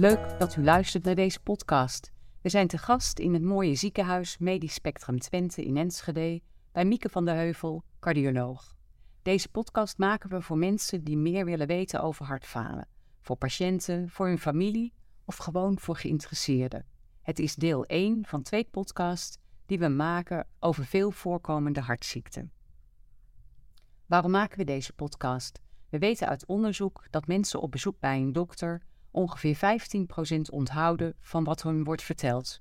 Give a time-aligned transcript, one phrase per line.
[0.00, 2.12] Leuk dat u luistert naar deze podcast.
[2.42, 6.40] We zijn te gast in het mooie ziekenhuis Medisch Spectrum Twente in Enschede
[6.72, 8.74] bij Mieke van der Heuvel, cardioloog.
[9.22, 12.88] Deze podcast maken we voor mensen die meer willen weten over hartfalen.
[13.20, 14.92] Voor patiënten, voor hun familie
[15.24, 16.86] of gewoon voor geïnteresseerden.
[17.22, 22.52] Het is deel 1 van twee podcasts die we maken over veel voorkomende hartziekten.
[24.06, 25.60] Waarom maken we deze podcast?
[25.88, 29.56] We weten uit onderzoek dat mensen op bezoek bij een dokter ongeveer
[30.36, 32.60] 15% onthouden van wat hun wordt verteld.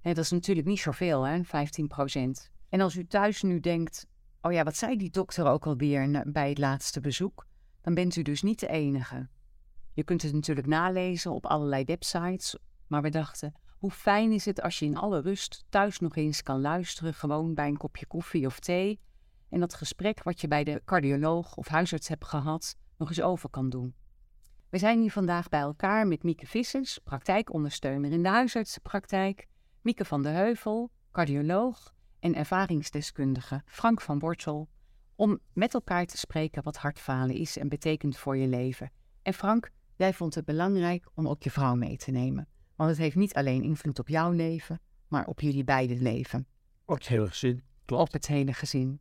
[0.00, 2.50] En dat is natuurlijk niet zoveel, hè, 15%.
[2.68, 4.06] En als u thuis nu denkt,
[4.40, 7.46] oh ja, wat zei die dokter ook alweer bij het laatste bezoek?
[7.80, 9.28] Dan bent u dus niet de enige.
[9.92, 12.56] Je kunt het natuurlijk nalezen op allerlei websites,
[12.86, 16.42] maar we dachten, hoe fijn is het als je in alle rust thuis nog eens
[16.42, 19.00] kan luisteren, gewoon bij een kopje koffie of thee,
[19.48, 23.50] en dat gesprek wat je bij de cardioloog of huisarts hebt gehad, nog eens over
[23.50, 23.94] kan doen.
[24.74, 29.46] We zijn hier vandaag bij elkaar met Mieke Vissers, praktijkondersteuner in de huisartsenpraktijk,
[29.80, 34.68] Mieke van der Heuvel, cardioloog en ervaringsdeskundige Frank van Wortel,
[35.14, 38.90] om met elkaar te spreken wat hartfalen is en betekent voor je leven.
[39.22, 42.98] En Frank, jij vond het belangrijk om ook je vrouw mee te nemen, want het
[42.98, 46.46] heeft niet alleen invloed op jouw leven, maar op jullie beide leven.
[46.84, 48.02] Op het hele gezin, klopt.
[48.02, 49.00] Op het hele gezin.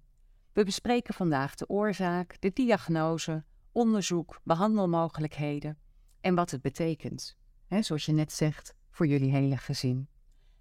[0.51, 5.77] We bespreken vandaag de oorzaak, de diagnose, onderzoek, behandelmogelijkheden
[6.21, 7.35] en wat het betekent.
[7.79, 10.07] Zoals je net zegt, voor jullie hele gezin.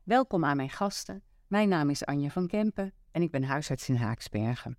[0.02, 1.22] Welkom aan mijn gasten.
[1.46, 4.76] Mijn naam is Anja van Kempen en ik ben huisarts in Haaksbergen.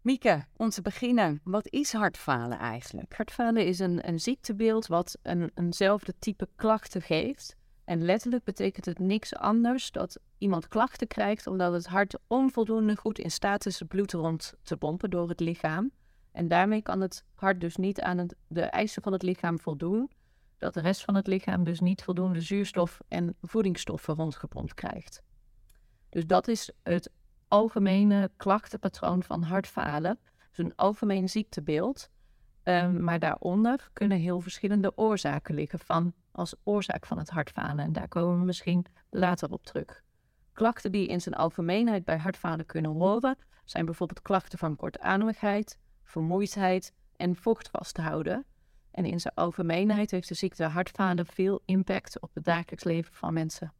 [0.00, 3.14] Mieke, om te beginnen, wat is hartfalen eigenlijk?
[3.16, 7.56] Hartfalen is een, een ziektebeeld wat een, eenzelfde type klachten geeft.
[7.84, 13.18] En letterlijk betekent het niks anders dat iemand klachten krijgt omdat het hart onvoldoende goed
[13.18, 15.90] in staat is bloed rond te pompen door het lichaam.
[16.32, 20.10] En daarmee kan het hart dus niet aan de eisen van het lichaam voldoen.
[20.58, 25.22] Dat de rest van het lichaam dus niet voldoende zuurstof en voedingsstoffen rondgepompt krijgt.
[26.08, 27.10] Dus dat is het
[27.48, 30.18] algemene klachtenpatroon van hartfalen.
[30.50, 32.10] Dus een algemeen ziektebeeld.
[32.64, 37.84] Um, maar daaronder kunnen heel verschillende oorzaken liggen van, als oorzaak van het hartfalen.
[37.84, 40.02] En daar komen we misschien later op terug.
[40.52, 45.78] Klachten die in zijn algemeenheid bij hartfalen kunnen horen, zijn bijvoorbeeld klachten van kortademigheid,
[46.10, 48.44] vermoeidheid en vocht vasthouden.
[48.90, 53.32] En in zijn algemeenheid heeft de ziekte hartfalen veel impact op het dagelijks leven van
[53.32, 53.72] mensen.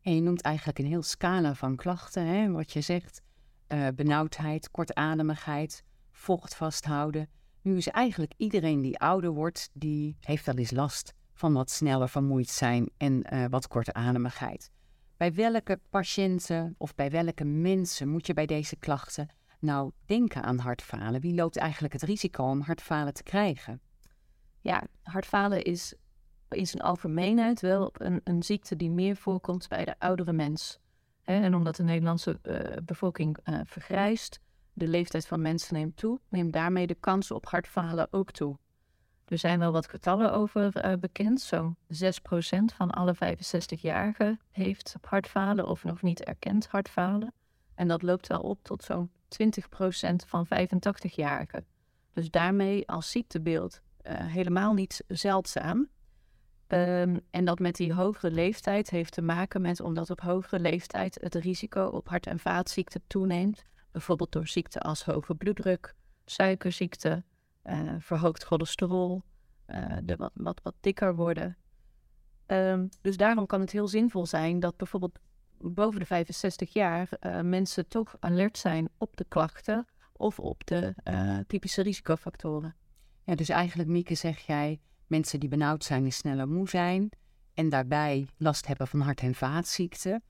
[0.00, 2.50] En je noemt eigenlijk een heel scala van klachten, hè?
[2.50, 3.22] wat je zegt.
[3.68, 7.28] Uh, benauwdheid, kortademigheid, vocht vasthouden.
[7.62, 12.08] Nu is eigenlijk iedereen die ouder wordt, die heeft wel eens last van wat sneller
[12.08, 14.70] vermoeid zijn en uh, wat kortademigheid.
[15.16, 19.28] Bij welke patiënten of bij welke mensen moet je bij deze klachten
[19.64, 21.20] nou denken aan hartfalen?
[21.20, 23.80] Wie loopt eigenlijk het risico om hartfalen te krijgen?
[24.60, 25.94] Ja, hartfalen is
[26.48, 30.78] in zijn algemeenheid wel een, een ziekte die meer voorkomt bij de oudere mens.
[31.22, 34.40] en omdat de Nederlandse uh, bevolking uh, vergrijst,
[34.72, 38.58] de leeftijd van mensen neemt toe, neemt daarmee de kans op hartfalen ook toe.
[39.24, 41.40] Er zijn wel wat getallen over uh, bekend.
[41.40, 41.76] Zo'n 6%
[42.76, 47.32] van alle 65-jarigen heeft hartfalen of nog niet erkend hartfalen.
[47.74, 49.10] En dat loopt wel op tot zo'n
[49.42, 51.64] 20% van 85-jarigen.
[52.12, 55.88] Dus daarmee als ziektebeeld uh, helemaal niet zeldzaam.
[56.68, 61.18] Um, en dat met die hogere leeftijd heeft te maken met omdat op hogere leeftijd
[61.20, 63.64] het risico op hart- en vaatziekten toeneemt.
[63.90, 67.22] Bijvoorbeeld door ziekten als hoge bloeddruk, suikerziekte,
[67.64, 69.22] uh, verhoogd cholesterol,
[69.66, 71.56] uh, de wat, wat, wat dikker worden.
[72.46, 75.18] Um, dus daarom kan het heel zinvol zijn dat bijvoorbeeld
[75.72, 80.94] boven de 65 jaar uh, mensen toch alert zijn op de klachten of op de
[81.04, 82.74] uh, typische risicofactoren.
[83.24, 87.10] Ja, dus eigenlijk, Mieke, zeg jij, mensen die benauwd zijn en sneller moe zijn
[87.54, 90.22] en daarbij last hebben van hart- en vaatziekten.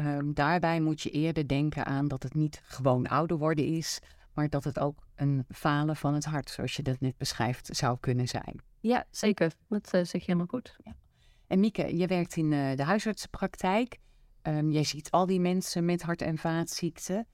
[0.00, 4.00] Um, daarbij moet je eerder denken aan dat het niet gewoon ouder worden is,
[4.32, 7.96] maar dat het ook een falen van het hart, zoals je dat net beschrijft, zou
[8.00, 8.60] kunnen zijn.
[8.80, 9.52] Ja, zeker.
[9.68, 10.76] Dat uh, zeg je helemaal goed.
[10.84, 10.94] Ja.
[11.46, 13.98] En Mieke, je werkt in uh, de huisartsenpraktijk.
[14.48, 17.26] Um, jij ziet al die mensen met hart- en vaatziekten.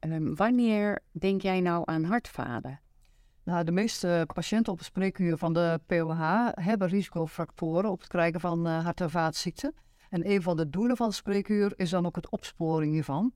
[0.00, 2.80] Um, wanneer denk jij nou aan hartfalen?
[3.44, 8.40] Nou, de meeste patiënten op het spreekuur van de POH hebben risicofactoren op het krijgen
[8.40, 9.74] van uh, hart- en vaatziekten.
[10.10, 13.32] En een van de doelen van het spreekuur is dan ook het opsporing hiervan.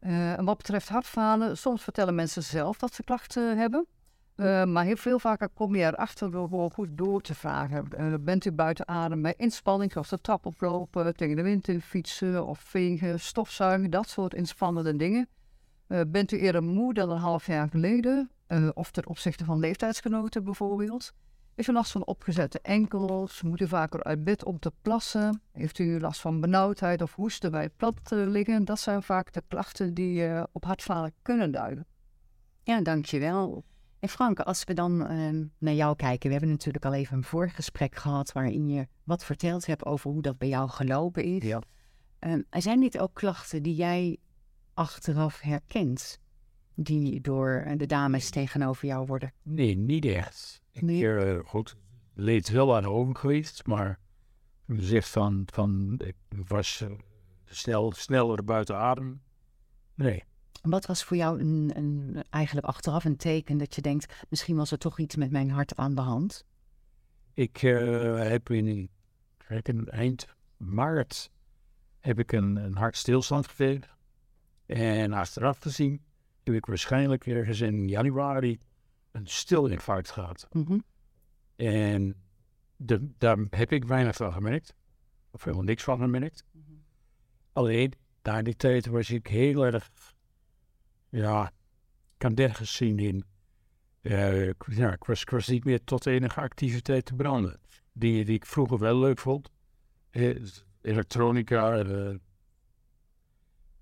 [0.00, 3.86] Uh, en wat betreft hartfalen, soms vertellen mensen zelf dat ze klachten hebben.
[4.40, 7.88] Uh, maar heel veel vaker kom je erachter door gewoon goed door te vragen.
[8.24, 12.46] Bent u buiten adem bij inspanning, zoals de trap oplopen, tegen de wind in fietsen
[12.46, 15.28] of vegen, stofzuigen, dat soort inspannende dingen.
[15.88, 18.30] Uh, bent u eerder moe dan een half jaar geleden,
[18.74, 21.12] of ten opzichte van leeftijdsgenoten bijvoorbeeld?
[21.54, 23.42] Heeft u last van opgezette enkels?
[23.42, 25.42] Moet u vaker uit bed om te plassen?
[25.52, 28.64] Heeft u last van benauwdheid of hoesten bij plat eh, liggen?
[28.64, 31.86] Dat zijn vaak de klachten die op hartfalen kunnen duiden.
[32.62, 33.64] Ja, dankjewel.
[34.00, 37.24] En Frank, als we dan ehm, naar jou kijken, we hebben natuurlijk al even een
[37.24, 41.42] voorgesprek gehad waarin je wat verteld hebt over hoe dat bij jou gelopen is.
[41.42, 41.62] Ja.
[42.20, 44.18] Um, zijn dit ook klachten die jij
[44.74, 46.20] achteraf herkent,
[46.74, 49.32] die door de dames tegenover jou worden?
[49.42, 50.62] Nee, niet echt.
[50.72, 51.02] Ik Nee.
[51.02, 51.34] nee.
[51.34, 51.76] uh, goed,
[52.14, 53.98] leed wel aan ogen geweest, maar
[54.66, 56.16] zegt van, van ik
[56.46, 56.90] was uh,
[57.44, 59.22] snel, sneller buiten adem.
[59.94, 60.24] Nee.
[60.60, 64.70] Wat was voor jou een, een, eigenlijk achteraf een teken dat je denkt, misschien was
[64.70, 66.44] er toch iets met mijn hart aan de hand?
[67.34, 68.90] Ik uh, heb in,
[69.62, 70.26] in eind
[70.56, 71.30] maart
[72.00, 73.88] heb ik een, een hartstilstand gekregen.
[74.66, 76.02] En achteraf gezien
[76.42, 78.60] heb ik waarschijnlijk ergens in januari
[79.10, 80.46] een stilinfarct gehad.
[80.50, 80.84] Mm -hmm.
[81.56, 82.14] En
[82.76, 84.74] de, daar heb ik weinig van gemerkt.
[85.30, 86.44] Of helemaal niks van gemerkt.
[86.50, 86.82] Mm -hmm.
[87.52, 87.92] Alleen,
[88.22, 89.90] na die tijd was ik heel erg,
[91.10, 91.52] ja,
[92.16, 93.24] kan nergens zien in.
[94.02, 97.60] Uh, ja, ik, was, ik niet meer tot enige activiteit te branden.
[97.92, 99.50] Die, die ik vroeger wel leuk vond.
[100.80, 101.84] Elektronica.
[101.84, 102.14] Uh,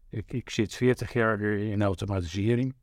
[0.08, 2.74] ik, ik zit 40 jaar in automatisering.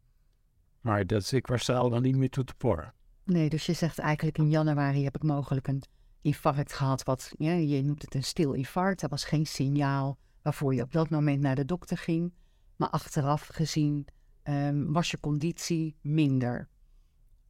[0.82, 2.94] Maar dat, ik was daar al niet meer toe te porren.
[3.24, 5.84] Nee, dus je zegt eigenlijk in januari heb ik mogelijk een
[6.22, 7.04] infarct gehad.
[7.04, 9.02] Wat, ja, je noemt het een stil infarct.
[9.02, 12.34] Er was geen signaal waarvoor je op dat moment naar de dokter ging.
[12.76, 14.08] Maar achteraf gezien
[14.50, 16.68] um, was je conditie minder.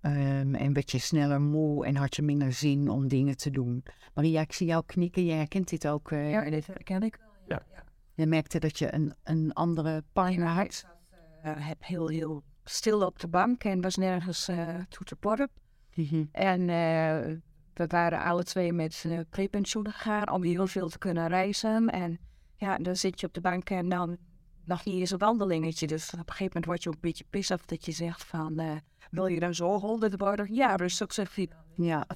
[0.01, 3.83] Um, en werd je sneller moe en had je minder zin om dingen te doen.
[4.13, 5.25] Maria, ik zie jou knikken.
[5.25, 6.11] Je herkent dit ook.
[6.11, 7.57] Uh, ja, dit herken ik wel.
[7.57, 7.65] Ja.
[7.73, 7.83] ja.
[8.13, 10.85] Je merkte dat je een, een andere partner had.
[11.11, 15.15] Ik uh, heb heel, heel stil op de bank en was nergens uh, toe te
[15.15, 15.49] porren.
[15.93, 16.29] Mm -hmm.
[16.31, 17.37] En uh,
[17.73, 21.89] we waren alle twee met uh, prepensioen gegaan om heel veel te kunnen reizen.
[21.89, 22.19] En
[22.55, 24.17] ja, dan zit je op de bank en dan
[24.65, 25.87] nog niet eens een wandelingetje.
[25.87, 28.61] Dus op een gegeven moment word je ook een beetje pissig dat je zegt van...
[28.61, 28.71] Uh,
[29.11, 30.53] wil je dan zo honderd worden?
[30.53, 31.49] Ja, dus zegt hij.
[31.75, 32.07] Ja,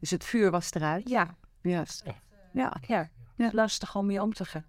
[0.00, 1.08] dus het vuur was eruit?
[1.08, 1.36] Ja.
[1.62, 1.84] Ja,
[2.52, 3.10] ja, ja.
[3.36, 3.50] ja.
[3.52, 4.64] lastig om mee om te gaan.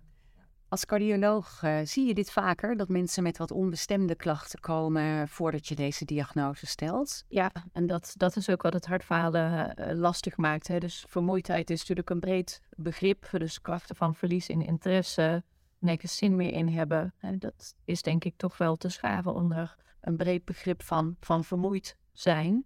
[0.69, 5.67] Als cardioloog uh, zie je dit vaker, dat mensen met wat onbestemde klachten komen voordat
[5.67, 7.23] je deze diagnose stelt?
[7.27, 10.67] Ja, en dat, dat is ook wat het hartfalen uh, lastig maakt.
[10.67, 10.79] Hè.
[10.79, 13.27] Dus vermoeidheid is natuurlijk een breed begrip.
[13.31, 15.43] Dus krachten van verlies in interesse,
[15.79, 17.13] nergens zin meer in hebben.
[17.19, 21.43] En dat is denk ik toch wel te schaven onder een breed begrip van, van
[21.43, 22.65] vermoeid zijn.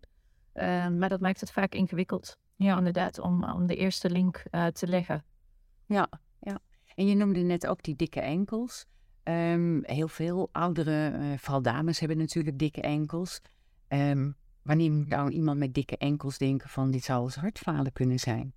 [0.54, 2.38] Uh, maar dat maakt het vaak ingewikkeld.
[2.56, 5.24] Ja, inderdaad, om, om de eerste link te leggen.
[5.86, 6.60] Ja, ja.
[6.96, 8.86] En je noemde net ook die dikke enkels.
[9.24, 13.42] Um, heel veel oudere, uh, vooral dames, hebben natuurlijk dikke enkels.
[13.88, 18.20] Um, wanneer moet nou iemand met dikke enkels denken van dit zou als hartfalen kunnen
[18.20, 18.54] zijn?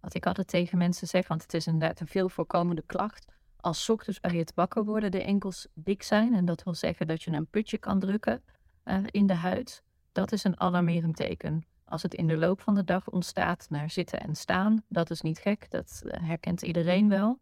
[0.00, 3.26] Wat ik altijd tegen mensen zeg, want het is inderdaad een veel voorkomende klacht.
[3.62, 7.22] Als ochtends bij het wakker worden de enkels dik zijn, en dat wil zeggen dat
[7.22, 8.42] je een putje kan drukken
[8.84, 9.82] uh, in de huid,
[10.12, 11.66] dat is een alarmerend teken.
[11.84, 15.20] Als het in de loop van de dag ontstaat naar zitten en staan, dat is
[15.20, 17.38] niet gek, dat uh, herkent iedereen wel.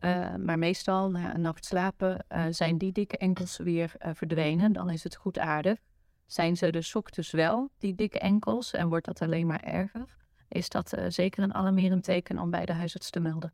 [0.00, 4.72] Uh, maar meestal na een nacht slapen zijn die dikke enkels weer verdwenen.
[4.72, 5.78] Dan is het goed aardig.
[6.26, 10.16] Zijn ze dus ochtends wel, die dikke enkels, en wordt dat alleen maar erger,
[10.48, 13.52] is dat zeker een alarmerend teken om bij de huisarts te melden.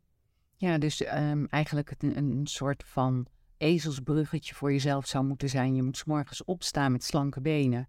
[0.61, 3.27] Ja, dus um, eigenlijk een, een soort van
[3.57, 5.75] ezelsbruggetje voor jezelf zou moeten zijn.
[5.75, 7.87] Je moet 's morgens opstaan met slanke benen.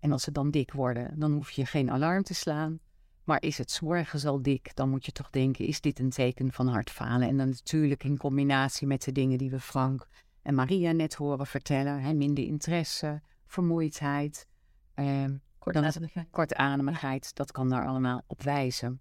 [0.00, 2.78] En als ze dan dik worden, dan hoef je geen alarm te slaan.
[3.24, 6.10] Maar is het 's morgens al dik, dan moet je toch denken, is dit een
[6.10, 7.28] teken van hartfalen?
[7.28, 10.08] En dan natuurlijk in combinatie met de dingen die we Frank
[10.42, 12.00] en Maria net horen vertellen.
[12.00, 14.46] Hè, minder interesse, vermoeidheid,
[14.94, 15.24] eh,
[15.58, 16.30] kortademigheid.
[16.30, 17.34] kortademigheid.
[17.34, 19.00] Dat kan daar allemaal op wijzen.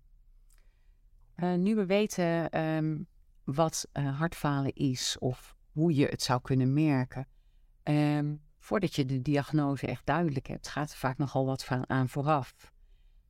[1.44, 3.08] Uh, nu we weten um,
[3.44, 7.28] wat uh, hartfalen is of hoe je het zou kunnen merken.
[7.84, 12.72] Um, voordat je de diagnose echt duidelijk hebt, gaat er vaak nogal wat aan vooraf.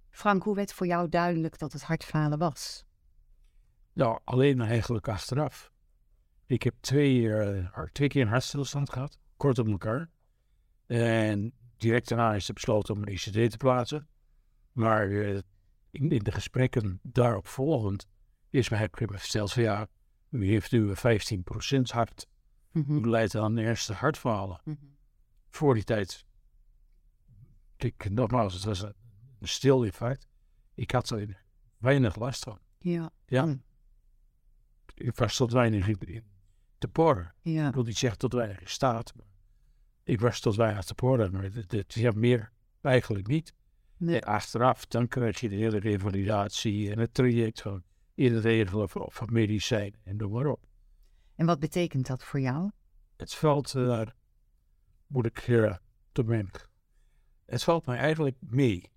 [0.10, 2.86] Frank, hoe werd voor jou duidelijk dat het hartfalen was?
[3.94, 5.72] Nou, alleen eigenlijk achteraf.
[6.46, 10.10] Ik heb twee, uh, twee keer een hartstilstand gehad, kort op elkaar.
[10.86, 14.08] En direct daarna is er besloten om een ICD te plaatsen.
[14.72, 15.12] Maar
[15.92, 18.08] in, in, de gesprekken daarop volgend
[18.50, 19.88] is mij verteld van ja,
[20.30, 20.92] u heeft nu 15%
[21.82, 22.28] hart.
[22.72, 23.06] Mm -hmm.
[23.06, 24.62] U leidt aan eerste hartfalen.
[24.64, 24.98] Mm -hmm.
[25.50, 26.26] Voor die tijd,
[27.78, 28.94] ik, nogmaals, het was een
[29.42, 30.28] stil infarct.
[30.74, 31.44] Ik had er
[31.78, 32.60] weinig last van.
[32.78, 33.12] Ja.
[33.26, 33.46] Ja.
[33.46, 33.64] Mm.
[34.96, 36.24] Ik was tot weinig in
[36.78, 37.34] te porren.
[37.42, 37.68] Ja.
[37.68, 39.14] Ik wil niet zeggen tot weinig in staat.
[40.04, 43.54] Ik was tot weinig te porren, maar het, het, ja, meer eigenlijk niet.
[44.00, 47.84] En achteraf, dan krijg je de hele revalidatie en het traject van
[48.16, 50.68] iedereen of medicijn en noem maar op.
[51.36, 52.72] En wat betekent dat voor jou?
[53.18, 54.02] Het valt, uh,
[55.08, 55.76] moet ik uh,
[56.12, 56.46] te.
[57.46, 58.92] Het valt mij eigenlijk mee.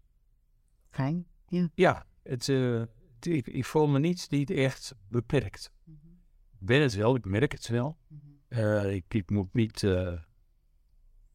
[0.90, 1.68] Fijn, ja.
[1.74, 2.82] Ja, het, uh,
[3.20, 5.72] ik, ik, voel me niet, niet echt beperkt.
[5.84, 6.20] Mm -hmm.
[6.60, 7.98] Ik ben het wel, ik merk het wel.
[8.08, 8.88] Mm -hmm.
[8.88, 9.86] ik, ik, moet niet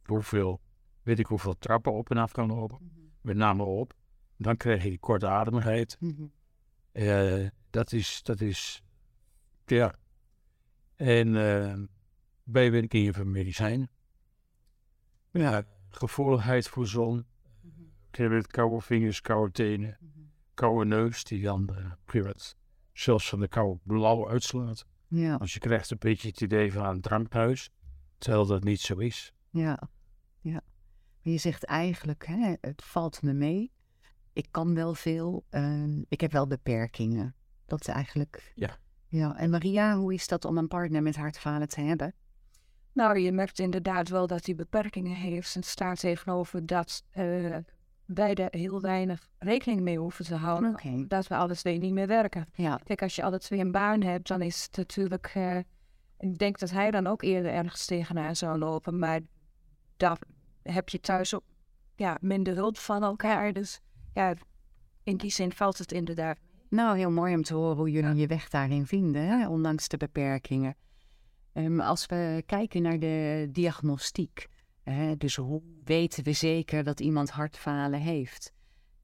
[0.03, 0.61] hoeveel,
[1.03, 2.77] weet ik hoeveel trappen op en af kan lopen.
[2.81, 2.96] Mm -hmm.
[3.21, 3.93] Met name op.
[4.37, 5.97] Dan krijg je kortademigheid.
[7.69, 8.83] dat is, dat is,
[9.65, 9.95] ja.
[10.95, 11.89] En
[12.43, 13.89] bijwerkingen van medicijnen.
[15.31, 17.15] Ja, gevoeligheid voor zon.
[17.15, 17.25] Mm
[17.75, 17.91] -hmm.
[18.09, 20.31] Ik heb het koude vingers, koude tenen, mm -hmm.
[20.53, 21.69] koude neus, die dan
[22.13, 22.29] uh,
[22.93, 24.85] zelfs van de koude blauw uitslaat.
[25.07, 25.35] Ja.
[25.35, 27.69] Als je krijgt een beetje het idee van een drankhuis,
[28.17, 29.33] terwijl dat niet zo is.
[29.49, 29.89] Ja,
[30.41, 30.61] ja.
[31.31, 33.71] Je zegt eigenlijk, hè, het valt me mee.
[34.33, 37.35] Ik kan wel veel, uh, ik heb wel beperkingen.
[37.65, 38.51] Dat is eigenlijk.
[38.55, 38.77] Ja.
[39.07, 42.13] Ja, en Maria, hoe is dat om een partner met hartfalen te hebben?
[42.93, 45.55] Nou, je merkt inderdaad wel dat hij beperkingen heeft.
[45.55, 47.55] En staat tegenover dat uh,
[48.05, 50.69] wij er heel weinig rekening mee hoeven te houden.
[50.69, 51.05] Okay.
[51.07, 52.45] Dat we alle twee niet meer werken.
[52.53, 52.79] Ja.
[52.83, 55.33] Kijk, als je alle twee een baan hebt, dan is het natuurlijk...
[55.37, 55.57] Uh,
[56.19, 58.99] ik denk dat hij dan ook eerder ergens tegenaan zou lopen.
[58.99, 59.19] Maar
[59.97, 60.17] daar
[60.73, 61.43] heb je thuis ook
[61.95, 63.53] ja, minder hulp van elkaar.
[63.53, 63.79] Dus
[64.13, 64.33] ja,
[65.03, 66.37] in die zin valt het inderdaad.
[66.69, 69.47] Nou, heel mooi om te horen hoe jullie je weg daarin vinden, hè?
[69.47, 70.75] ondanks de beperkingen.
[71.53, 74.47] Um, als we kijken naar de diagnostiek,
[74.83, 78.51] hè, dus hoe weten we zeker dat iemand hartfalen heeft?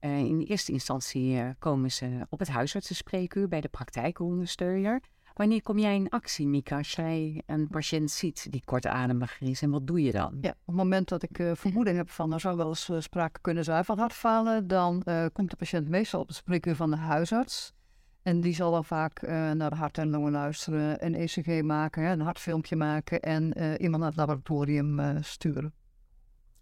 [0.00, 5.00] Uh, in eerste instantie uh, komen ze op het huisartsenspreekuur bij de praktijkondersteuner.
[5.34, 9.70] Wanneer kom jij in actie, Mika, als jij een patiënt ziet die kortademig is en
[9.70, 10.38] wat doe je dan?
[10.40, 13.40] Ja, op het moment dat ik uh, vermoeding heb van er zou wel eens sprake
[13.40, 17.74] kunnen zijn van hartfalen, dan komt de patiënt meestal op het spreekuur van de huisarts.
[18.22, 22.20] En die zal dan vaak naar de hart en longen luisteren, een ECG maken, een
[22.20, 25.74] hartfilmpje maken en iemand naar het laboratorium sturen.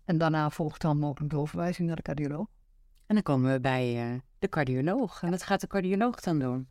[0.05, 2.47] En daarna volgt dan mogelijk doorverwijzing naar de cardioloog.
[3.07, 5.23] En dan komen we bij de cardioloog.
[5.23, 6.69] En wat gaat de cardioloog dan doen?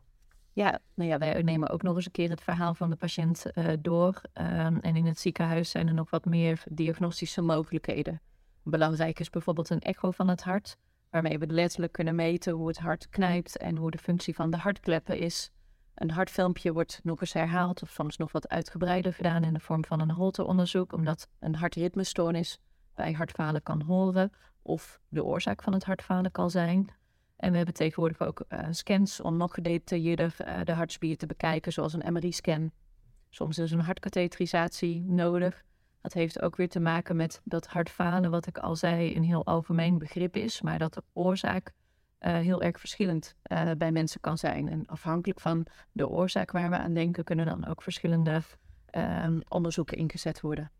[0.52, 3.46] Ja, nou ja, wij nemen ook nog eens een keer het verhaal van de patiënt
[3.80, 4.20] door.
[4.34, 8.20] Um, en in het ziekenhuis zijn er nog wat meer diagnostische mogelijkheden.
[8.62, 10.76] Belangrijk is bijvoorbeeld een echo van het hart
[11.10, 14.56] waarmee we letterlijk kunnen meten hoe het hart knijpt en hoe de functie van de
[14.56, 15.50] hartkleppen is.
[15.94, 19.84] Een hartfilmpje wordt nog eens herhaald of soms nog wat uitgebreider gedaan in de vorm
[19.84, 22.58] van een holteronderzoek, omdat een hartritmestoornis
[22.94, 24.32] bij hartfalen kan horen
[24.62, 26.88] of de oorzaak van het hartfalen kan zijn.
[27.42, 31.72] En we hebben tegenwoordig ook uh, scans om nog gedetailleerder uh, de hartspier te bekijken,
[31.72, 32.72] zoals een MRI-scan.
[33.30, 35.64] Soms is een hartkatheterisatie nodig.
[36.00, 39.46] Dat heeft ook weer te maken met dat hartfalen, wat ik al zei, een heel
[39.46, 41.72] algemeen begrip is, maar dat de oorzaak
[42.20, 43.34] uh, heel erg verschillend
[43.78, 44.68] bij mensen kan zijn.
[44.68, 48.42] En afhankelijk van de oorzaak waar we aan denken, kunnen dan ook verschillende
[48.96, 50.70] uh, onderzoeken ingezet worden.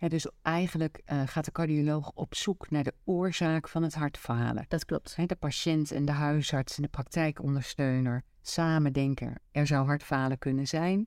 [0.00, 4.64] Ja, dus eigenlijk uh, gaat de cardioloog op zoek naar de oorzaak van het hartfalen.
[4.68, 5.16] Dat klopt.
[5.16, 10.66] He, de patiënt en de huisarts en de praktijkondersteuner samen denken er zou hartfalen kunnen
[10.66, 11.06] zijn.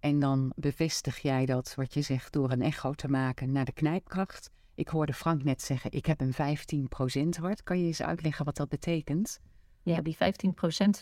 [0.00, 3.72] En dan bevestig jij dat, wat je zegt, door een echo te maken naar de
[3.72, 4.50] knijpkracht.
[4.74, 6.34] Ik hoorde Frank net zeggen, ik heb een
[7.36, 7.62] 15% hart.
[7.62, 9.40] Kan je eens uitleggen wat dat betekent?
[9.82, 10.18] Ja, die 15%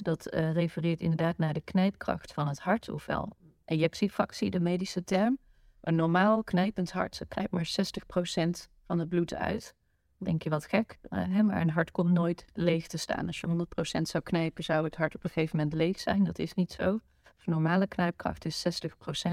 [0.02, 5.38] dat uh, refereert inderdaad naar de knijpkracht van het hart, ofwel ejectiefractie, de medische term.
[5.82, 9.74] Een normaal knijpend hart knijpt maar 60% van het bloed uit.
[10.18, 11.42] Denk je wat gek, hè?
[11.42, 13.26] maar een hart komt nooit leeg te staan.
[13.26, 13.66] Als je
[13.98, 16.24] 100% zou knijpen, zou het hart op een gegeven moment leeg zijn.
[16.24, 17.00] Dat is niet zo.
[17.22, 19.28] De normale knijpkracht is 60%.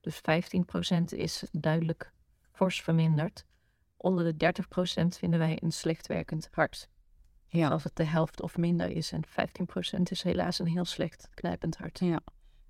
[0.00, 2.12] Dus 15% is duidelijk
[2.52, 3.44] fors verminderd.
[3.96, 4.52] Onder de
[5.04, 6.88] 30% vinden wij een slecht werkend hart.
[7.46, 7.68] Ja.
[7.68, 9.12] Als het de helft of minder is.
[9.12, 11.98] En 15% is helaas een heel slecht knijpend hart.
[11.98, 12.20] Ja.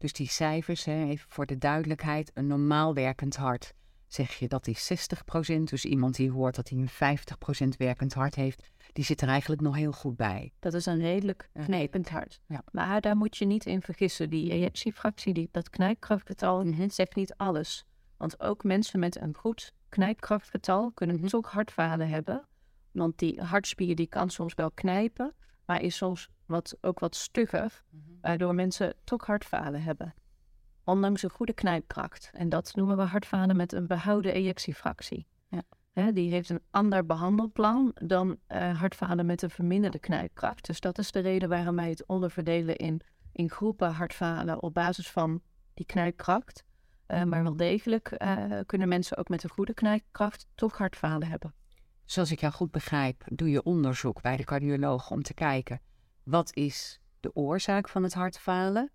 [0.00, 3.74] Dus die cijfers, hè, even voor de duidelijkheid, een normaal werkend hart.
[4.06, 8.34] Zeg je dat is 60%, dus iemand die hoort dat hij een 50% werkend hart
[8.34, 10.52] heeft, die zit er eigenlijk nog heel goed bij.
[10.58, 12.40] Dat is een redelijk knijpend hart.
[12.46, 12.62] Ja.
[12.72, 14.30] Maar daar moet je niet in vergissen.
[14.30, 16.88] Die ejectiefractie, die, dat knijpkrachtgetal, Mhm.
[16.88, 17.84] zegt niet alles.
[18.16, 22.48] Want ook mensen met een goed knijpkrachtgetal kunnen toch hartfalen hebben.
[22.90, 25.34] Want die hartspier die kan soms wel knijpen,
[25.66, 27.82] maar is soms wat, ook wat stugger,
[28.20, 30.14] waardoor mensen toch hartfalen hebben.
[30.84, 32.30] Ondanks een goede knijpkracht.
[32.32, 35.26] En dat noemen we hartfalen met een behouden ejectiefractie.
[35.48, 35.62] Ja.
[35.92, 40.66] Hè, die heeft een ander behandelplan dan eh, hartfalen met een verminderde knijpkracht.
[40.66, 43.00] Dus dat is de reden waarom wij het onderverdelen in,
[43.32, 45.42] in groepen hartfalen op basis van
[45.74, 46.64] die knijpkracht.
[47.06, 51.54] Eh, maar wel degelijk eh, kunnen mensen ook met een goede knijpkracht toch hartfalen hebben.
[52.04, 55.80] zoals ik jou goed begrijp, doe je onderzoek bij de cardioloog om te kijken
[56.22, 58.90] wat is de oorzaak van het hartfalen,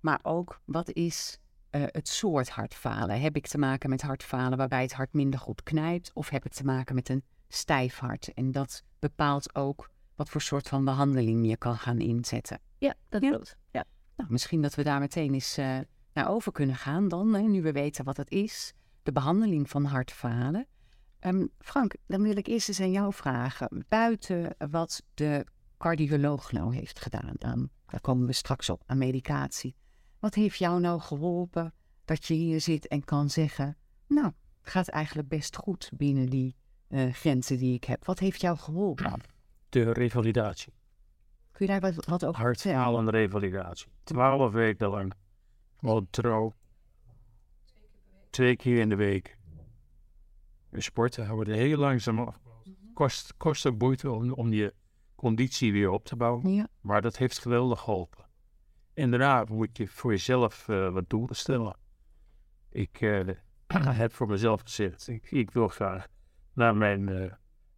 [0.00, 1.38] maar ook wat is
[1.70, 3.20] eh, het soort hartfalen.
[3.20, 6.52] Heb ik te maken met hartfalen waarbij het hart minder goed knijpt, of heb ik
[6.52, 8.32] te maken met een stijf hart?
[8.34, 12.60] En dat bepaalt ook wat voor soort van behandeling je kan gaan inzetten.
[12.78, 13.56] Ja, dat klopt.
[13.70, 13.84] Ja.
[14.16, 15.78] Nou, misschien dat we daar meteen eens eh,
[16.12, 18.72] naar over kunnen gaan dan, hè, nu we weten wat het is.
[19.02, 20.66] De behandeling van hartfalen.
[21.18, 23.84] Ehm, Frank, dan wil ik eerst eens aan jou vragen.
[23.88, 25.46] Buiten wat de
[25.78, 29.76] cardioloog nou heeft gedaan, aan, daar komen we straks op, aan medicatie.
[30.18, 33.76] Wat heeft jou nou geholpen dat je hier zit en kan zeggen...
[34.06, 36.56] nou, het gaat eigenlijk best goed binnen die
[36.88, 38.04] eh, grenzen die ik heb.
[38.04, 39.20] Wat heeft jou geholpen?
[39.68, 40.72] De revalidatie.
[41.52, 42.40] Kun je daar wat, wat over?
[42.40, 43.88] Hartfalende revalidatie.
[44.02, 45.12] Twaalf weken lang.
[45.76, 46.54] Gewoon trouw.
[48.30, 49.36] Twee keer in de week.
[50.68, 52.38] We sporten, we worden heel langzaam af.
[52.94, 53.66] Kost, kost
[54.04, 54.74] om, om je
[55.18, 56.52] conditie weer op te bouwen.
[56.54, 58.24] Ja, Maar dat heeft geweldig geholpen.
[58.94, 61.76] En daarna moet je voor jezelf eh, wat doelen stellen.
[62.70, 63.26] Ik eh,
[64.02, 66.06] heb voor mezelf gezegd, ik, ik wil graag
[66.52, 67.32] naar mijn eh,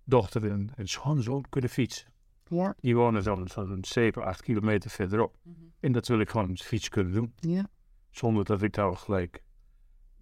[0.04, 2.12] dochter en, en schoonzoon kunnen fietsen.
[2.44, 5.36] ja, Die wonen zo'n zo'n 7, 8 kilometer verderop.
[5.80, 7.32] En dat wil ik gewoon met fiets kunnen doen.
[7.36, 7.68] ja.
[8.10, 9.42] Zonder dat ik nou gelijk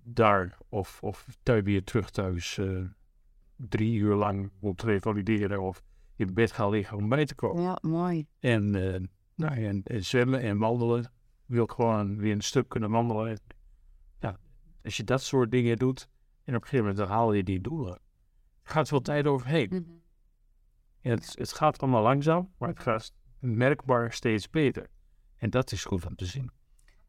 [0.02, 2.60] daar of, of thuis weer terug thuis
[3.56, 5.82] drie uur lang moet revalideren of
[6.18, 7.62] in bed gaan liggen om bij te komen.
[7.62, 8.26] Ja, mooi.
[8.38, 9.00] En, eh,
[9.34, 11.12] nou, ja, en, en zwemmen en wandelen.
[11.46, 13.28] Wil ik gewoon weer een stuk kunnen wandelen.
[13.28, 13.38] En,
[14.20, 14.38] ja,
[14.84, 16.08] als je dat soort dingen doet
[16.44, 18.00] en op een gegeven moment haal je die doelen.
[18.62, 19.68] Gaat veel tijd overheen.
[19.68, 19.82] Mhm.
[21.00, 24.90] En het, het gaat allemaal langzaam, maar het gaat merkbaar steeds beter.
[25.36, 26.50] En dat is goed om te zien.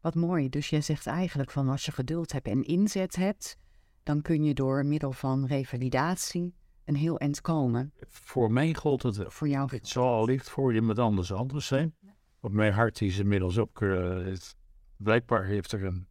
[0.00, 0.48] Wat mooi.
[0.48, 3.56] Dus jij zegt eigenlijk van als je geduld hebt en inzet hebt,
[4.02, 7.92] dan kun je door middel van revalidatie een heel eind komen.
[8.08, 9.20] Voor mij gold het.
[9.26, 9.70] Voor jou.
[9.70, 11.94] Het zal allicht voor iemand anders anders zijn.
[12.40, 13.82] Want mijn hart is inmiddels ook...
[13.82, 14.56] eh, het,
[14.96, 16.06] blijkbaar heeft er een,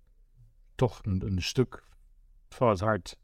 [0.76, 1.84] toch een, een stuk
[2.50, 3.18] van het hart...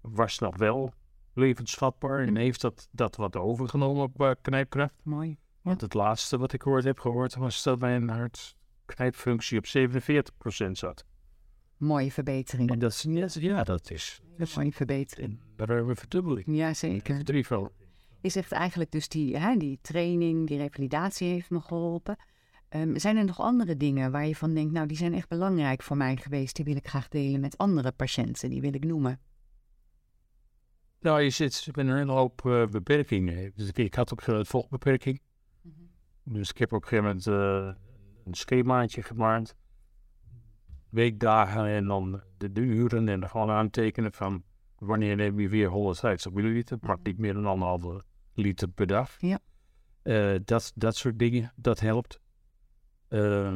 [0.00, 0.92] was nog wel
[1.32, 2.26] levensvatbaar.
[2.26, 4.94] En heeft dat, dat wat overgenomen op uh, knijpkracht.
[5.02, 5.38] Mooi.
[5.62, 7.34] Want het laatste wat ik gehoord heb gehoord...
[7.34, 9.66] was dat mijn hart knijpfunctie op
[10.66, 11.04] 47% zat.
[11.76, 12.70] Mooie verbetering.
[12.70, 13.02] En dat is,
[13.40, 14.20] ja, dat is...
[14.36, 15.40] dat is Mooie verbetering.
[15.66, 16.46] Daar hebben we verdubbeling.
[16.46, 17.24] Ja, zeker.
[17.24, 17.72] Drievoudig.
[18.20, 22.16] Je zegt eigenlijk dus die, hè, die training, die revalidatie heeft me geholpen.
[22.68, 25.82] Ehm, zijn er nog andere dingen waar je van denkt, nou die zijn echt belangrijk
[25.82, 26.56] voor mij geweest.
[26.56, 29.20] Die wil ik graag delen met andere patiënten, die wil ik noemen.
[31.00, 33.52] Nou, je zit met een hele hoop eh, beperkingen.
[33.54, 35.20] Dus ik, ik had ook een vochtbeperking.
[36.22, 37.82] Dus ik heb op een gegeven moment eh,
[38.24, 39.54] een schemaatje gemaakt.
[40.88, 44.42] Weekdagen en dan de, de uren en dan gewoon aantekenen van
[44.78, 48.02] wanneer neem je weer 150 milliliter, maar niet meer dan anderhalve
[48.34, 49.14] liter per dag.
[49.18, 49.38] Ja.
[50.02, 52.20] Eh, dat, dat soort dingen, dat helpt.
[53.08, 53.54] Eh,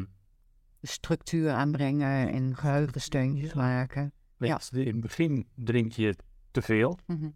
[0.83, 4.13] Structuur aanbrengen en geheugensteuntjes maken.
[4.39, 4.61] Ja.
[4.71, 6.17] In het begin drink je
[6.51, 6.99] te veel.
[7.07, 7.31] Mhm.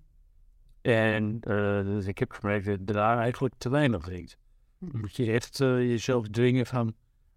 [0.82, 4.38] En eh, dus ik heb gemerkt dat je daarna eigenlijk te weinig drinkt.
[4.78, 4.98] Dan Mhm.
[5.00, 6.94] moet je echt eh, jezelf dwingen van,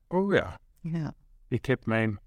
[0.08, 1.14] oh ja, Ja,
[1.48, 2.20] ik heb mijn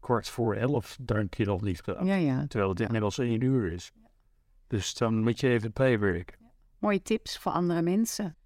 [0.00, 2.06] kwart voor elf drankje nog niet gedaan.
[2.06, 2.46] ja, ja.
[2.46, 2.84] Terwijl het Ja.
[2.84, 3.92] inmiddels één uur is.
[4.66, 6.38] Dus dan moet je even bijwerken.
[6.78, 8.36] Mooie tips voor andere mensen.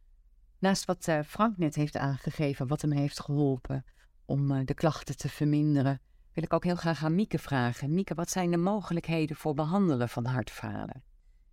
[0.58, 3.84] Naast wat eh, Frank net heeft aangegeven, wat hem heeft geholpen
[4.24, 6.00] om eh, de klachten te verminderen,
[6.32, 7.94] wil ik ook heel graag aan Mieke vragen.
[7.94, 11.02] Mieke, wat zijn de mogelijkheden voor behandelen van hartfalen?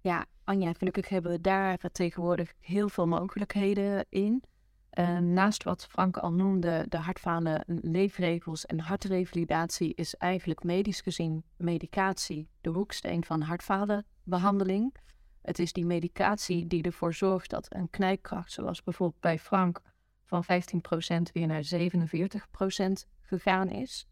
[0.01, 4.43] Ja, Anja, gelukkig hebben we daar tegenwoordig heel veel mogelijkheden in.
[4.91, 11.43] Eh, naast wat Frank al noemde, de hartfalen leefregels en hartrevalidatie is eigenlijk medisch gezien
[11.57, 14.95] medicatie de hoeksteen van hartfalenbehandeling.
[15.41, 19.81] Het is die medicatie die ervoor zorgt dat een knijpkracht, zoals bijvoorbeeld bij Frank,
[20.25, 24.07] van 15% weer naar 47% gegaan is.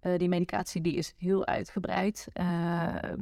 [0.00, 2.28] Eh, die medicatie die is heel uitgebreid.
[2.32, 3.12] eh,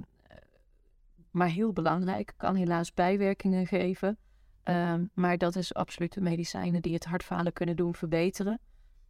[1.31, 2.35] maar heel belangrijk.
[2.37, 4.19] Kan helaas bijwerkingen geven.
[4.65, 8.61] Ehm, maar dat is absoluut de medicijnen die het hartfalen kunnen doen verbeteren.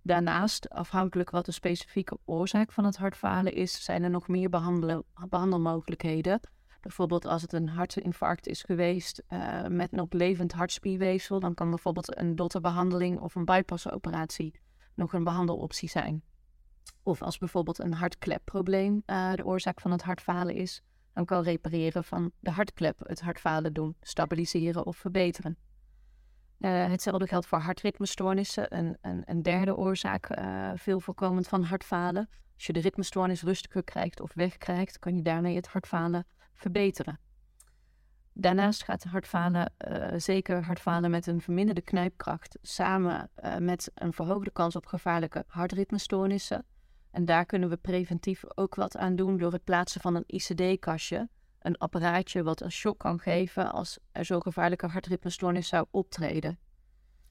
[0.03, 4.49] Daarnaast, afhankelijk wat de specifieke oorzaak van het hartfalen is, zijn er nog meer
[5.29, 6.40] behandelmogelijkheden.
[6.81, 12.19] Bijvoorbeeld als het een hartinfarct is geweest eh, met nog levend hartspierweefsel, dan kan bijvoorbeeld
[12.19, 14.61] een dotterbehandeling of een bypassoperatie
[14.95, 16.23] nog een behandeloptie zijn.
[17.03, 20.83] Of als bijvoorbeeld een hartklepprobleem eh, de oorzaak van het hartfalen is,
[21.14, 25.57] dan kan repareren van de hartklep het hartfalen doen, stabiliseren of verbeteren.
[26.59, 32.29] Eh, hetzelfde geldt voor hartritmestoornissen, een, een, een derde oorzaak eh, veel voorkomend van hartfalen.
[32.55, 37.18] Als je de ritmestoornis rustiger krijgt of wegkrijgt, kan je daarmee het hartfalen verbeteren.
[38.33, 44.77] Daarnaast gaat hartfalen, uh, zeker hartfalen met een verminderde knijpkracht, samen met een verhoogde kans
[44.77, 46.64] op gevaarlijke hartritmestoornissen.
[47.14, 51.29] En daar kunnen we preventief ook wat aan doen door het plaatsen van een ICD-kastje.
[51.59, 56.59] Een apparaatje wat een shock kan geven als er zo'n gevaarlijke hartritmestoornis zou optreden.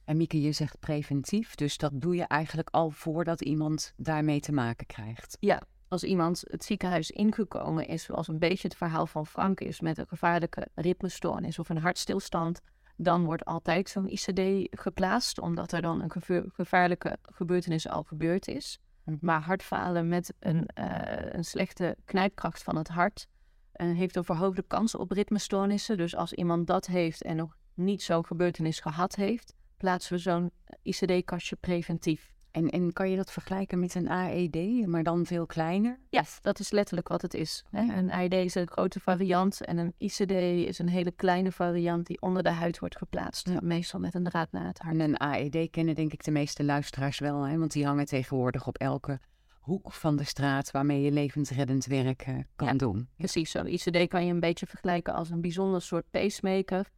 [0.05, 4.51] En Mieke, je zegt preventief, dus dat doe je eigenlijk al voordat iemand daarmee te
[4.51, 5.37] maken krijgt.
[5.39, 9.79] Ja, als iemand het ziekenhuis ingekomen is, zoals een beetje het verhaal van Frank is,
[9.79, 12.61] met een gevaarlijke ritmestoornis of een hartstilstand,
[12.97, 16.11] dan wordt altijd zo'n ICD geplaatst, omdat er dan een
[16.53, 18.79] gevaarlijke gebeurtenis al gebeurd is.
[19.03, 19.17] Hm.
[19.21, 20.85] Maar hartfalen met een, uh,
[21.31, 23.27] een slechte knijpkracht van het hart
[23.75, 25.97] uh, heeft een verhoogde kans op ritmestoornissen.
[25.97, 30.51] Dus als iemand dat heeft en nog niet zo'n gebeurtenis gehad heeft, plaatsen we zo'n
[30.81, 32.32] ICD-kastje preventief.
[32.53, 35.99] En, en kan je dat vergelijken met een AED, maar dan veel kleiner?
[36.09, 37.63] Ja, dat is letterlijk wat het is.
[37.71, 37.97] Hè?
[37.97, 40.31] Een AED is een grote variant en een ICD
[40.67, 43.61] is een hele kleine variant die onder de huid wordt geplaatst.
[43.61, 44.95] Meestal met een draad naar het hart.
[44.95, 47.57] En een AED kennen denk ik de meeste luisteraars wel, hè?
[47.57, 49.19] want die hangen tegenwoordig op elke
[49.59, 53.09] hoek van de straat waarmee je levensreddend werk uh, kan doen.
[53.17, 56.89] Precies, zo'n ICD kan je een beetje vergelijken als een bijzonder soort pacemaker.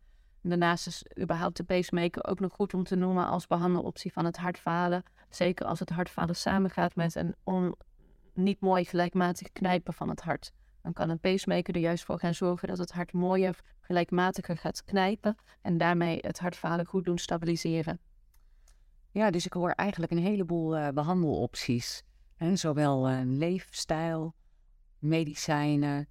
[0.41, 4.38] daarnaast is überhaupt de pacemaker ook nog goed om te noemen als behandeloptie van het
[4.38, 5.04] hartfalen.
[5.36, 7.76] Zeker als het hartfalen samengaat met een on,
[8.34, 10.52] niet mooi gelijkmatig knijpen van het hart.
[10.82, 14.84] Dan kan een pacemaker er juist voor gaan zorgen dat het hart mooier, gelijkmatiger gaat
[14.84, 18.00] knijpen en daarmee het hartfalen goed doen stabiliseren.
[19.12, 22.04] Ja, dus ik hoor eigenlijk een heleboel uh, behandelopties.
[22.38, 24.36] En zowel uh, leefstijl,
[25.00, 26.08] medicijnen,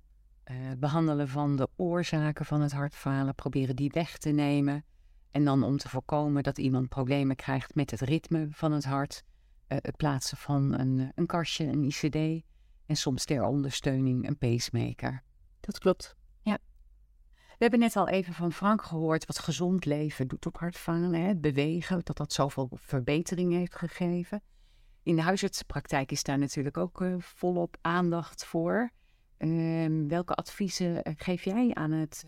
[0.50, 4.84] uh, behandelen van de oorzaken van het hartfalen, proberen die weg te nemen.
[5.34, 9.24] En dan om te voorkomen dat iemand problemen krijgt met het ritme van het hart,
[9.68, 12.44] uh, het plaatsen van een, een kastje, een ICD
[12.86, 15.22] en soms ter ondersteuning een pacemaker.
[15.60, 16.58] Dat klopt, ja.
[17.34, 21.14] We hebben net al even van Frank gehoord wat gezond leven doet op hartfalen.
[21.14, 21.36] Hè?
[21.36, 24.42] Bewegen, dat dat zoveel verbetering heeft gegeven.
[25.02, 28.90] In de huisartsenpraktijk is daar natuurlijk ook uh, volop aandacht voor.
[29.38, 32.24] Uh, welke adviezen geef jij aan het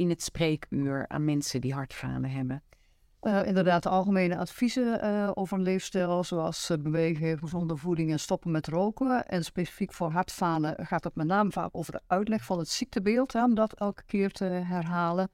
[0.00, 2.62] in het spreekuur aan mensen die hartfalen hebben?
[3.22, 8.50] Uh, inderdaad, algemene adviezen uh, over een leefstijl, zoals uh, bewegen, gezonde voeding en stoppen
[8.50, 9.26] met roken.
[9.26, 13.32] En specifiek voor hartfalen gaat het met name vaak over de uitleg van het ziektebeeld,
[13.32, 15.30] hè, om dat elke keer te herhalen.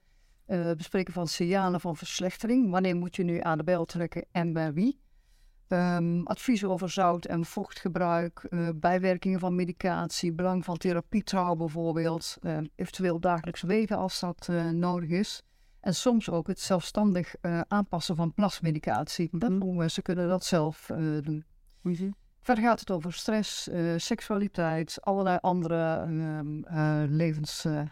[0.77, 2.71] bespreken van signalen van verslechtering.
[2.71, 4.99] Wanneer moet je nu aan de bel trekken en bij wie?
[5.69, 12.57] Um, adviezen over zout- en vochtgebruik, uh, bijwerkingen van medicatie, belang van therapietrouw bijvoorbeeld, uh,
[12.75, 15.43] eventueel dagelijks wegen als dat uh, nodig is.
[15.79, 17.35] En soms ook het zelfstandig
[17.67, 19.27] aanpassen van plasmedicatie.
[19.31, 19.75] Mm -hmm.
[19.75, 20.85] Mensen kunnen dat zelf
[21.21, 21.45] doen.
[21.81, 22.15] Mm -hmm.
[22.41, 27.91] Verder gaat het over stress, seksualiteit, allerlei andere ehm, levensdingen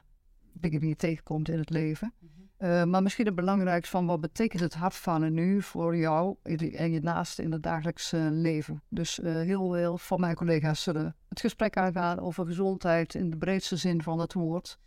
[0.59, 2.13] die je tegenkomt in het leven.
[2.19, 2.44] Mm -hmm.
[2.59, 6.99] Uh, maar misschien het belangrijkste van wat betekent het hartfalen nu voor jou en je
[7.01, 8.81] naasten in het dagelijks leven.
[8.89, 13.37] Dus uh, heel veel van mijn collega's zullen het gesprek aangaan over gezondheid in de
[13.37, 14.79] breedste zin van het woord.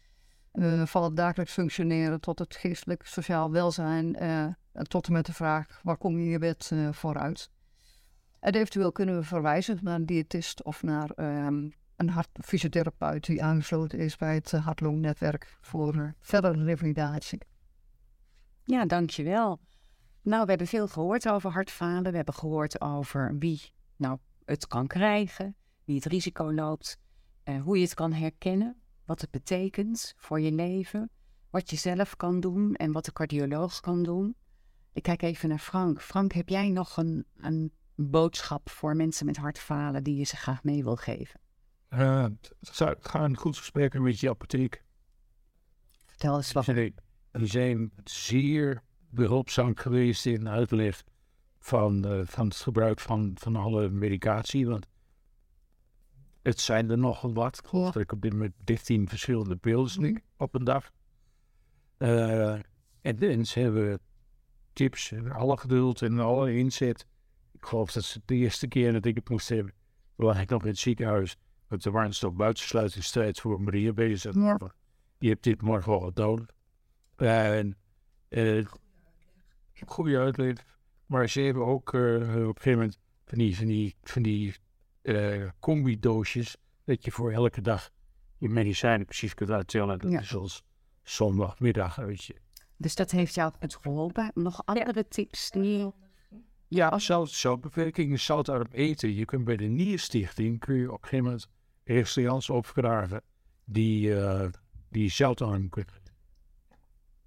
[0.84, 4.16] van het dagelijks functioneren tot het geestelijk sociaal welzijn
[4.82, 7.50] tot en met de vraag waar kom je je bed vooruit.
[8.40, 13.98] En eventueel kunnen we verwijzen naar een diëtist of naar um, een hartfysiotherapeut die aangesloten
[13.98, 17.38] is bij het hartlongnetwerk voor verdere revalidatie.
[18.68, 19.60] Ja, dankjewel.
[20.22, 22.10] Nou, we hebben veel gehoord over hartfalen.
[22.10, 23.60] We hebben gehoord over wie
[23.96, 26.98] nou het kan krijgen, wie het risico loopt,
[27.44, 31.10] uh, hoe je het kan herkennen, wat het betekent voor je leven,
[31.50, 34.36] wat je zelf kan doen en wat de cardioloog kan doen.
[34.92, 36.02] Ik kijk even naar Frank.
[36.02, 40.64] Frank, heb jij nog een, een boodschap voor mensen met hartfalen die je ze graag
[40.64, 41.40] mee wil geven?
[41.90, 42.26] Uh,
[43.00, 44.84] ga een goed gesprek met je apotheek.
[46.06, 46.66] Vertel eens wat.
[47.38, 51.04] Die zijn zeer behulpzaam geweest in uitleg
[51.58, 54.68] van, uh, van het gebruik van, van alle medicatie.
[54.68, 54.86] Want
[56.42, 57.58] het zijn er nogal wat.
[57.58, 60.90] Ik geloof ik op dit moment 13 verschillende pils mm op een dag.
[61.98, 62.52] Uh,
[63.00, 64.00] en dan hebben we
[64.72, 67.06] tips, alle geduld en alle inzet.
[67.52, 69.72] Ik geloof dat ze de eerste keer dat ik het moest hebben,
[70.16, 71.36] lag ik nog in het ziekenhuis.
[71.68, 74.34] Met de warmste buitensluitingsstrijd voor Maria bezig.
[75.18, 76.56] Je hebt dit morgen al nodig.
[77.26, 77.76] En
[78.28, 78.66] uh,
[79.86, 80.64] goede uitleg.
[81.06, 84.54] Maar ze hebben ook uh, op een gegeven moment van die, van die, van die
[85.02, 86.56] uh, combi-doosjes.
[86.84, 87.90] Dat je voor elke dag
[88.38, 89.98] je medicijnen precies kunt uittellen.
[89.98, 90.20] Dat ja.
[90.20, 90.62] is
[91.02, 92.36] zondagmiddag, weet je.
[92.76, 94.30] Dus dat heeft jou het geholpen.
[94.34, 95.04] Nog andere ja.
[95.08, 95.92] tips die...
[96.68, 99.14] Ja, zout, zoutbewerking, zoutarm eten.
[99.14, 101.48] Je kunt bij de Nierstichting, kun je op een gegeven moment
[101.84, 103.22] restaurants opgraven
[103.64, 104.48] die, uh,
[104.90, 105.94] die zoutarm kunnen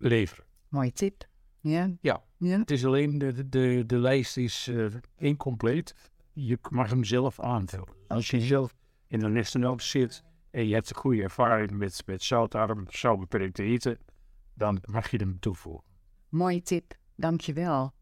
[0.02, 0.46] leveren.
[0.70, 1.28] Mooie tip.
[1.60, 1.92] Ja.
[2.02, 2.24] Ja.
[2.38, 2.60] ja.
[2.60, 5.96] Het is alleen, de, de, de lijst is uh, incompleet.
[6.34, 7.94] Je mag hem zelf aanvullen.
[8.08, 8.76] Als je zelf
[9.08, 13.98] in de restaurant zit en je hebt een goede ervaring met, met zoutarm, zoutbeperkte eten,
[14.54, 15.84] dan mag je hem toevoegen.
[16.30, 17.94] Mooie tip, dankjewel.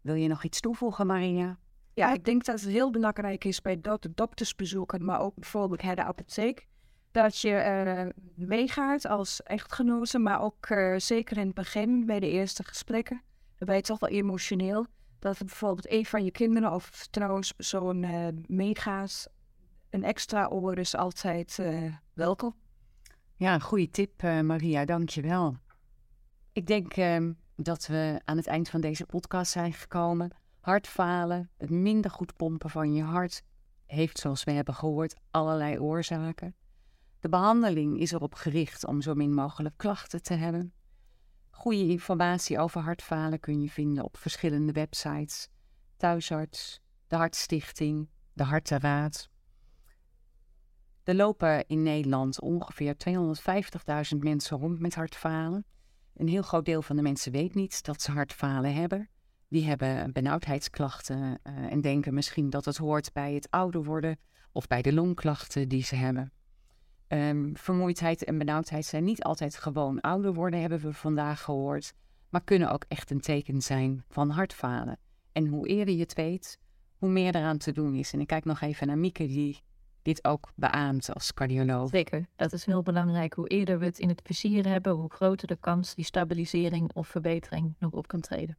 [0.00, 1.58] Wil je nog iets toevoegen, Maria?
[1.94, 3.80] Ja, ik denk dat het heel belangrijk is bij
[4.14, 6.66] doktersbezoeken, maar ook bijvoorbeeld bij de apotheek,
[7.12, 12.30] dat je uh, meegaat als echtgenote, maar ook uh, zeker in het begin bij de
[12.30, 13.22] eerste gesprekken.
[13.58, 14.86] Dan ben je toch wel emotioneel.
[15.18, 19.28] Dat bijvoorbeeld een van je kinderen of trouwens persoon uh, meegaat.
[19.90, 21.58] Een extra oor is altijd
[22.12, 22.54] welkom.
[23.36, 25.56] Ja, een goede tip, Maria, dankjewel.
[26.52, 30.30] Ik denk ehm, dat we aan het eind van deze podcast zijn gekomen.
[30.60, 33.42] Hartfalen, het minder goed pompen van je hart,
[33.86, 36.54] heeft, zoals we hebben gehoord, allerlei oorzaken.
[37.22, 40.72] De behandeling is erop gericht om zo min mogelijk klachten te hebben.
[41.50, 45.48] Goede informatie over hartfalen kun je vinden op verschillende websites:
[45.96, 49.30] Thuisarts, de Hartstichting, de Hartenraad.
[51.04, 52.94] Er lopen in Nederland ongeveer
[54.14, 55.64] 250.000 mensen rond met hartfalen.
[56.14, 59.08] Een heel groot deel van de mensen weet niet dat ze hartfalen hebben.
[59.48, 64.18] Die hebben benauwdheidsklachten uh, en denken misschien dat het hoort bij het ouder worden
[64.52, 66.32] of bij de longklachten die ze hebben.
[67.14, 71.94] Um, vermoeidheid en benauwdheid zijn niet altijd gewoon ouder worden, hebben we vandaag gehoord,
[72.28, 74.98] maar kunnen ook echt een teken zijn van hartfalen.
[75.32, 76.58] En hoe eerder je het weet,
[76.98, 78.12] hoe meer eraan te doen is.
[78.12, 79.62] En ik kijk nog even naar Mieke, die
[80.02, 81.88] dit ook beaamt als cardioloog.
[81.88, 83.34] Zeker, dat is heel belangrijk.
[83.34, 87.08] Hoe eerder we het in het vizier hebben, hoe groter de kans die stabilisering of
[87.08, 88.56] verbetering nog op kan treden.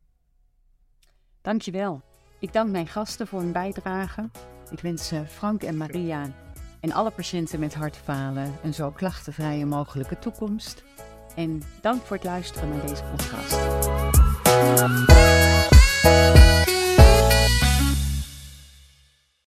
[1.42, 2.02] Dankjewel.
[2.40, 4.30] Ik dank mijn gasten voor hun bijdrage.
[4.72, 6.34] Ik wens eh, Frank en Maria
[6.84, 10.84] en alle patiënten met hartfalen een zo klachtenvrije mogelijke toekomst.
[11.36, 13.58] En dank voor het luisteren naar deze podcast.